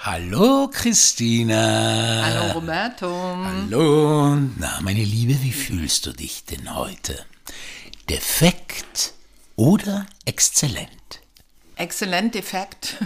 Hallo 0.00 0.70
Christina. 0.72 2.22
Hallo 2.24 2.52
Roberto. 2.52 3.10
Hallo. 3.44 4.36
Na, 4.56 4.78
meine 4.80 5.02
Liebe, 5.02 5.42
wie 5.42 5.50
fühlst 5.50 6.06
du 6.06 6.12
dich 6.12 6.44
denn 6.44 6.72
heute? 6.72 7.18
Defekt 8.08 9.12
oder 9.56 10.06
exzellent? 10.24 10.88
Exzellent 11.74 12.32
Defekt. 12.32 12.96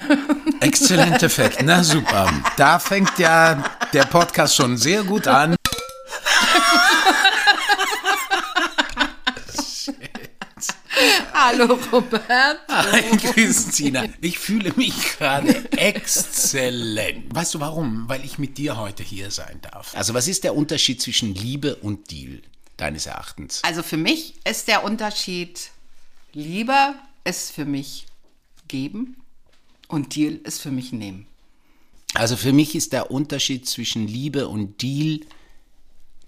Exzellent 0.60 1.22
Defekt, 1.22 1.62
na 1.62 1.82
super. 1.82 2.30
Da 2.58 2.78
fängt 2.78 3.18
ja 3.18 3.64
der 3.94 4.04
Podcast 4.04 4.54
schon 4.54 4.76
sehr 4.76 5.02
gut 5.02 5.26
an. 5.26 5.56
Hallo 11.44 11.76
Roberto. 11.90 12.32
Hi 12.68 13.16
Christina, 13.16 14.04
ich 14.20 14.38
fühle 14.38 14.72
mich 14.76 14.94
gerade 15.18 15.68
exzellent. 15.72 17.34
Weißt 17.34 17.54
du 17.54 17.58
warum? 17.58 18.08
Weil 18.08 18.24
ich 18.24 18.38
mit 18.38 18.58
dir 18.58 18.76
heute 18.76 19.02
hier 19.02 19.32
sein 19.32 19.58
darf. 19.60 19.92
Also 19.96 20.14
was 20.14 20.28
ist 20.28 20.44
der 20.44 20.54
Unterschied 20.54 21.02
zwischen 21.02 21.34
Liebe 21.34 21.74
und 21.74 22.12
Deal 22.12 22.42
deines 22.76 23.06
Erachtens? 23.06 23.60
Also 23.64 23.82
für 23.82 23.96
mich 23.96 24.34
ist 24.44 24.68
der 24.68 24.84
Unterschied, 24.84 25.72
Liebe 26.32 26.94
ist 27.24 27.50
für 27.50 27.64
mich 27.64 28.06
geben 28.68 29.16
und 29.88 30.14
Deal 30.14 30.34
ist 30.44 30.60
für 30.60 30.70
mich 30.70 30.92
nehmen. 30.92 31.26
Also 32.14 32.36
für 32.36 32.52
mich 32.52 32.76
ist 32.76 32.92
der 32.92 33.10
Unterschied 33.10 33.68
zwischen 33.68 34.06
Liebe 34.06 34.46
und 34.46 34.80
Deal 34.80 35.18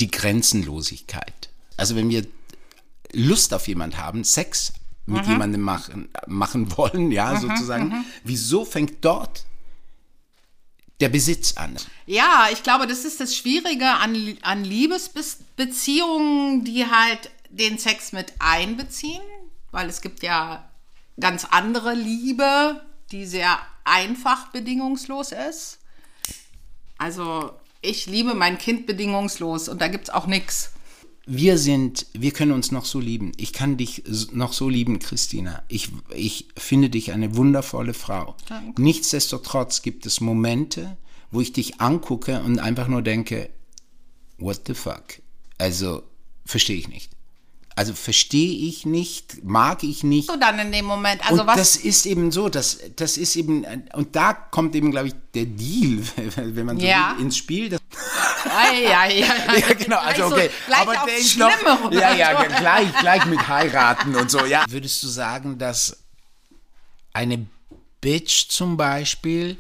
die 0.01 0.11
Grenzenlosigkeit. 0.11 1.51
Also 1.77 1.95
wenn 1.95 2.11
wir 2.11 2.27
Lust 3.13 3.55
auf 3.55 3.69
jemand 3.69 3.97
haben, 3.97 4.25
Sex 4.25 4.73
mit 5.07 5.27
jemandem 5.27 5.61
machen, 5.61 6.09
machen 6.27 6.71
wollen, 6.77 7.13
ja, 7.13 7.39
sozusagen, 7.39 8.05
wieso 8.23 8.65
fängt 8.65 9.05
dort 9.05 9.45
der 11.01 11.09
Besitz 11.09 11.57
an? 11.57 11.77
Ja, 12.07 12.49
ich 12.53 12.63
glaube, 12.63 12.87
das 12.87 13.05
ist 13.05 13.21
das 13.21 13.37
Schwierige 13.37 13.89
an, 13.89 14.39
an 14.43 14.65
Liebesbeziehungen, 14.65 16.65
die 16.65 16.87
halt 16.87 17.31
den 17.51 17.79
Sex 17.79 18.13
mit 18.13 18.33
einbeziehen, 18.39 19.23
weil 19.71 19.89
es 19.89 20.01
gibt 20.01 20.23
ja 20.23 20.69
ganz 21.21 21.47
andere 21.51 21.95
Liebe, 21.95 22.81
die 23.11 23.27
sehr 23.27 23.59
einfach 23.85 24.49
bedingungslos 24.49 25.33
ist. 25.33 25.79
Also 26.99 27.53
ich 27.81 28.07
liebe 28.07 28.35
mein 28.35 28.59
Kind 28.59 28.87
bedingungslos 28.87 29.69
und 29.69 29.81
da 29.81 29.89
gibt 29.89 30.05
es 30.05 30.15
auch 30.15 30.27
nichts. 30.27 30.74
Wir 31.27 31.57
sind, 31.57 32.07
wir 32.13 32.33
können 32.33 32.53
uns 32.53 32.71
noch 32.71 32.85
so 32.85 33.01
lieben. 33.01 33.33
Ich 33.39 33.53
kann 33.53 33.77
dich 33.79 34.03
noch 34.33 34.53
so 34.53 34.69
lieben, 34.69 34.99
Christina. 34.99 35.63
Ich, 35.69 35.91
ich 36.15 36.49
finde 36.57 36.91
dich 36.91 37.13
eine 37.13 37.37
wundervolle 37.37 37.95
Frau. 37.95 38.37
Danke. 38.49 38.81
Nichtsdestotrotz 38.83 39.81
gibt 39.83 40.05
es 40.05 40.21
Momente, 40.21 40.97
wo 41.31 41.41
ich 41.41 41.53
dich 41.53 41.81
angucke 41.81 42.43
und 42.43 42.59
einfach 42.59 42.89
nur 42.89 43.01
denke, 43.03 43.49
what 44.39 44.63
the 44.67 44.75
fuck? 44.75 45.21
Also, 45.57 46.03
verstehe 46.45 46.77
ich 46.77 46.89
nicht. 46.89 47.11
Also 47.77 47.93
verstehe 47.93 48.69
ich 48.69 48.87
nicht, 48.87 49.43
mag 49.43 49.83
ich 49.83 50.05
nicht. 50.05 50.29
So 50.29 50.37
dann 50.39 50.61
in 50.61 50.71
dem 50.71 50.85
Moment. 50.85 51.29
Also 51.29 51.41
und 51.41 51.49
was 51.49 51.57
das 51.57 51.77
ist 51.77 52.07
eben 52.07 52.31
so, 52.31 52.49
das, 52.49 52.79
das 52.95 53.17
ist 53.17 53.35
eben, 53.35 53.65
und 53.95 54.15
da 54.15 54.33
kommt 54.33 54.77
eben, 54.77 54.93
glaube 54.93 55.09
ich, 55.09 55.15
der 55.35 55.47
Deal, 55.47 55.99
wenn 56.37 56.67
man 56.67 56.79
so 56.79 56.87
Ja. 56.87 57.15
will, 57.17 57.25
ins 57.25 57.37
Spiel. 57.37 57.77
Ei, 58.51 58.87
ei, 58.95 59.25
ei. 59.25 59.59
ja, 59.59 59.75
genau, 59.75 59.99
also 59.99 60.29
Gleich 60.29 60.29
so- 60.29 60.35
okay. 60.37 60.51
gleich 60.67 60.81
aber 60.81 61.03
aufs 61.05 61.37
noch, 61.37 61.93
ja, 61.93 62.15
ja, 62.15 62.43
gleich, 62.45 62.93
gleich 62.99 63.25
mit 63.27 63.49
heiraten 63.49 64.15
und 64.17 64.31
so, 64.31 64.45
ja. 64.45 64.65
Würdest 64.69 65.03
du 65.03 65.09
sagen, 65.09 65.59
dass 65.59 65.99
eine 67.13 67.47
Bitch 68.01 68.49
zum 68.49 68.77
Beispiel 68.77 69.57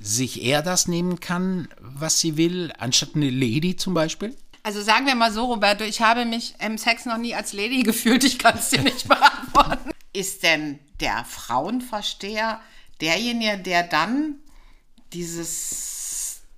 sich 0.00 0.42
eher 0.42 0.62
das 0.62 0.88
nehmen 0.88 1.20
kann, 1.20 1.68
was 1.80 2.18
sie 2.20 2.36
will, 2.36 2.72
anstatt 2.78 3.10
eine 3.14 3.30
Lady 3.30 3.76
zum 3.76 3.94
Beispiel? 3.94 4.36
Also 4.64 4.80
sagen 4.82 5.06
wir 5.06 5.14
mal 5.14 5.32
so, 5.32 5.46
Roberto, 5.46 5.84
ich 5.84 6.00
habe 6.00 6.24
mich 6.24 6.54
im 6.60 6.78
Sex 6.78 7.04
noch 7.04 7.18
nie 7.18 7.34
als 7.34 7.52
Lady 7.52 7.82
gefühlt, 7.82 8.22
ich 8.24 8.38
kann 8.38 8.56
es 8.56 8.70
dir 8.70 8.80
nicht 8.82 9.08
beantworten. 9.08 9.90
Ist 10.12 10.42
denn 10.42 10.78
der 11.00 11.24
Frauenversteher 11.24 12.60
derjenige, 13.00 13.58
der 13.58 13.82
dann 13.82 14.36
dieses, 15.12 16.01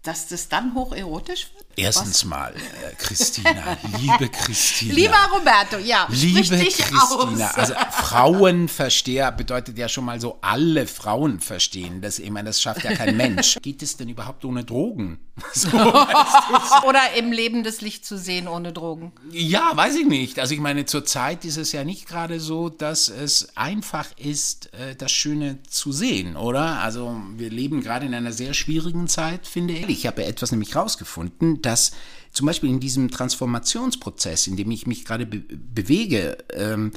dass 0.04 0.28
das 0.28 0.48
dann 0.48 0.74
hocherotisch 0.74 1.48
wird? 1.54 1.64
Erstens 1.76 2.24
mal, 2.24 2.54
äh, 2.54 2.94
Christina, 2.98 3.76
liebe 4.00 4.28
Christina. 4.28 4.94
Lieber 4.94 5.28
Roberto, 5.32 5.78
ja, 5.78 6.06
Liebe 6.08 6.56
Christina, 6.56 7.02
aus. 7.02 7.40
also 7.56 7.74
Frauenversteher 7.90 9.32
bedeutet 9.32 9.76
ja 9.76 9.88
schon 9.88 10.04
mal 10.04 10.20
so 10.20 10.38
alle 10.40 10.86
Frauen 10.86 11.40
verstehen. 11.40 12.00
Das, 12.00 12.20
ich 12.20 12.30
meine, 12.30 12.50
das 12.50 12.62
schafft 12.62 12.84
ja 12.84 12.94
kein 12.94 13.16
Mensch. 13.16 13.58
Geht 13.62 13.82
es 13.82 13.96
denn 13.96 14.08
überhaupt 14.08 14.44
ohne 14.44 14.64
Drogen? 14.64 15.18
So, 15.52 15.68
Oder 15.68 17.14
im 17.18 17.32
Leben 17.32 17.64
das 17.64 17.80
Licht 17.80 18.06
zu 18.06 18.16
sehen 18.18 18.46
ohne 18.46 18.72
Drogen. 18.72 19.10
ja, 19.32 19.72
weiß 19.74 19.96
ich 19.96 20.06
nicht. 20.06 20.38
Also 20.38 20.54
ich 20.54 20.60
meine, 20.60 20.84
zurzeit 20.84 21.44
ist 21.44 21.56
es 21.56 21.72
ja 21.72 21.82
nicht 21.82 22.06
gerade 22.06 22.38
so, 22.38 22.68
dass 22.68 23.08
es 23.08 23.56
einfach 23.56 24.06
ist, 24.16 24.72
äh, 24.74 24.94
das 24.94 25.10
Schöne 25.10 25.58
zu 25.68 25.90
sehen, 25.90 26.36
oder? 26.36 26.78
Also 26.80 27.20
wir 27.36 27.50
leben 27.50 27.82
gerade 27.82 28.06
in 28.06 28.14
einer 28.14 28.32
sehr 28.32 28.54
schwierigen 28.54 29.08
Zeit, 29.08 29.46
finde 29.48 29.74
ich. 29.74 29.86
Ich 29.94 30.06
habe 30.06 30.24
etwas 30.24 30.50
nämlich 30.50 30.74
rausgefunden, 30.74 31.62
dass 31.62 31.92
zum 32.32 32.46
Beispiel 32.46 32.68
in 32.68 32.80
diesem 32.80 33.12
Transformationsprozess, 33.12 34.48
in 34.48 34.56
dem 34.56 34.70
ich 34.72 34.88
mich 34.88 35.04
gerade 35.04 35.24
be 35.24 35.38
bewege, 35.38 36.36
ähm, 36.52 36.90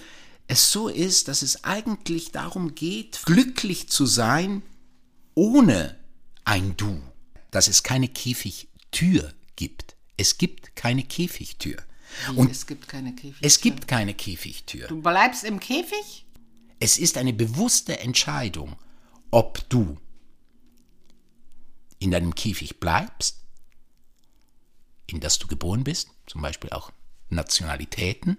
es 0.47 0.72
so 0.72 0.88
ist, 0.88 1.28
dass 1.28 1.44
es 1.44 1.63
eigentlich 1.63 2.31
darum 2.31 2.74
geht, 2.74 3.22
glücklich 3.25 3.90
zu 3.90 4.06
sein 4.06 4.63
ohne 5.36 5.96
ein 6.44 6.75
Du. 6.75 7.02
Dass 7.52 7.68
es 7.68 7.84
keine 7.84 8.07
Käfigtür 8.07 9.34
gibt. 9.56 9.96
Es 10.18 10.38
gibt 10.38 10.75
keine 10.75 11.03
Käfigtür. 11.03 11.78
Und 12.36 12.50
es 12.50 12.66
gibt 12.66 12.88
keine 12.88 13.13
Käfig. 13.13 13.38
es 13.41 13.62
gibt 13.62 13.88
keine 13.88 14.13
Käfigtür. 14.13 14.88
du 14.88 15.02
bleibst 15.02 15.44
im 15.44 15.59
Käfig? 15.59 16.25
Es 16.80 16.97
ist 16.97 17.18
eine 17.18 17.34
bewusste 17.34 18.00
Entscheidung, 18.00 18.75
ob 19.30 19.69
du 19.69 19.97
in 22.00 22.12
deinem 22.12 22.35
Käfig 22.35 22.80
bleibst, 22.80 23.44
in 25.08 25.19
das 25.19 25.40
du 25.40 25.47
geboren 25.47 25.84
bist, 25.84 26.09
zum 26.25 26.41
Beispiel 26.41 26.69
auch 26.72 26.91
Nationalitäten, 27.30 28.38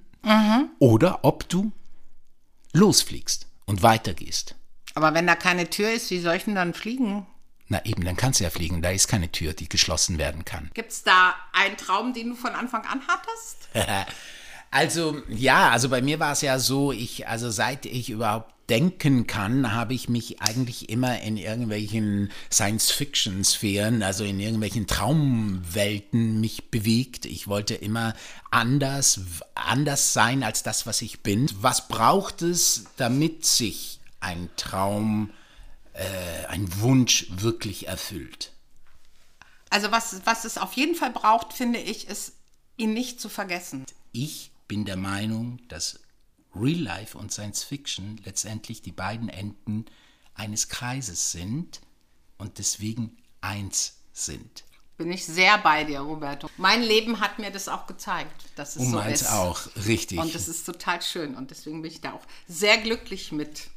oder 0.78 1.24
ob 1.24 1.48
du 1.48 1.72
losfliegst 2.72 3.47
und 3.66 3.82
weitergehst. 3.82 4.54
Aber 4.94 5.14
wenn 5.14 5.26
da 5.26 5.36
keine 5.36 5.70
Tür 5.70 5.92
ist, 5.92 6.10
wie 6.10 6.20
soll 6.20 6.36
ich 6.36 6.44
denn 6.44 6.54
dann 6.54 6.74
fliegen? 6.74 7.26
Na 7.68 7.84
eben, 7.84 8.04
dann 8.04 8.16
kannst 8.16 8.41
du 8.41 8.44
ja 8.44 8.50
fliegen. 8.50 8.82
Da 8.82 8.91
ist 8.91 9.08
keine 9.08 9.30
Tür, 9.30 9.52
die 9.52 9.68
geschlossen 9.68 10.18
werden 10.18 10.44
kann. 10.44 10.70
Gibt 10.74 10.91
es 10.91 11.02
da 11.02 11.34
einen 11.52 11.76
Traum, 11.76 12.14
den 12.14 12.30
du 12.30 12.34
von 12.34 12.52
Anfang 12.52 12.84
an 12.84 13.02
hattest? 13.06 13.68
Also 14.70 15.22
ja, 15.28 15.70
also 15.70 15.88
bei 15.88 16.02
mir 16.02 16.20
war 16.20 16.32
es 16.32 16.42
ja 16.42 16.58
so, 16.58 16.92
ich, 16.92 17.26
also 17.26 17.50
seit 17.50 17.86
ich 17.86 18.10
überhaupt 18.10 18.52
denken 18.68 19.26
kann, 19.26 19.72
habe 19.72 19.94
ich 19.94 20.08
mich 20.08 20.42
eigentlich 20.42 20.90
immer 20.90 21.22
in 21.22 21.38
irgendwelchen 21.38 22.30
Science-Fiction-Sphären, 22.52 24.02
also 24.02 24.24
in 24.24 24.38
irgendwelchen 24.40 24.86
Traumwelten 24.86 26.40
mich 26.40 26.70
bewegt. 26.70 27.24
Ich 27.24 27.48
wollte 27.48 27.74
immer 27.74 28.14
anders, 28.50 29.20
anders 29.54 30.12
sein 30.12 30.42
als 30.42 30.62
das, 30.62 30.86
was 30.86 31.00
ich 31.00 31.20
bin. 31.20 31.48
Was 31.60 31.88
braucht 31.88 32.42
es, 32.42 32.84
damit 32.98 33.46
sich 33.46 34.00
ein 34.20 34.50
Traum, 34.56 35.30
äh, 35.94 36.46
ein 36.48 36.68
Wunsch 36.80 37.26
wirklich 37.30 37.88
erfüllt? 37.88 38.52
Also 39.70 39.90
was, 39.92 40.20
was 40.24 40.44
es 40.44 40.58
auf 40.58 40.74
jeden 40.74 40.94
Fall 40.94 41.10
braucht, 41.10 41.54
finde 41.54 41.78
ich, 41.78 42.08
ist, 42.08 42.32
ihn 42.76 42.92
nicht 42.92 43.20
zu 43.20 43.30
vergessen. 43.30 43.84
Ich 44.12 44.50
bin 44.68 44.84
der 44.84 44.96
Meinung, 44.96 45.60
dass 45.68 46.00
Real 46.54 46.80
Life 46.80 47.16
und 47.16 47.32
Science 47.32 47.64
Fiction 47.64 48.20
letztendlich 48.24 48.82
die 48.82 48.92
beiden 48.92 49.28
Enden 49.28 49.86
eines 50.34 50.68
Kreises 50.68 51.32
sind 51.32 51.80
und 52.36 52.59
deswegen 52.59 53.16
eins 53.41 53.98
sind. 54.12 54.65
Bin 54.97 55.12
ich 55.12 55.24
sehr 55.24 55.59
bei 55.59 55.84
dir, 55.84 56.00
Roberto. 56.00 56.50
Mein 56.56 56.82
Leben 56.82 57.20
hat 57.20 57.38
mir 57.38 57.50
das 57.50 57.68
auch 57.68 57.86
gezeigt, 57.86 58.47
dass 58.56 58.74
es 58.74 58.82
Und 58.82 58.91
so 58.91 58.97
meins 58.97 59.22
ist. 59.22 59.30
auch, 59.30 59.68
richtig. 59.86 60.18
Und 60.18 60.34
das 60.34 60.48
ist 60.48 60.65
total 60.65 61.00
schön 61.03 61.36
und 61.36 61.50
deswegen 61.50 61.82
bin 61.82 61.91
ich 61.91 62.00
da 62.00 62.12
auch 62.14 62.24
sehr 62.48 62.78
glücklich 62.78 63.30
mit. 63.30 63.68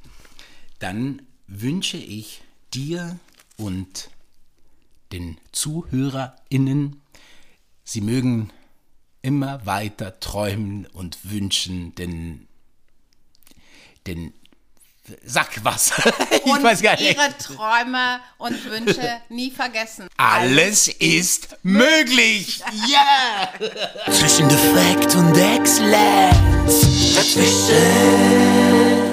Dann 0.80 1.22
wünsche 1.48 1.98
ich 1.98 2.42
dir 2.74 3.20
und 3.58 4.10
den 5.12 5.38
ZuhörerInnen, 5.52 7.02
sie 7.84 8.02
mögen 8.02 8.52
immer 9.22 9.66
weiter 9.66 10.20
träumen 10.20 10.86
und 10.88 11.18
wünschen, 11.32 11.94
denn, 11.96 12.48
denn, 14.08 14.34
sag 15.24 15.64
was. 15.64 15.92
ich 16.32 16.44
Und 16.44 16.64
weiß 16.64 16.82
gar 16.82 17.00
nicht. 17.00 17.18
ihre 17.18 17.38
Träume 17.38 18.20
und 18.38 18.66
Wünsche 18.66 19.22
nie 19.30 19.52
vergessen. 19.52 20.08
Alles 20.18 20.88
ist 20.88 21.58
möglich. 21.64 22.62
Ja! 22.88 23.50
Zwischen 24.12 24.50
Defekt 24.50 25.16
und 25.16 25.38
Exzellenz. 25.38 26.82
Dazwischen. 27.16 29.11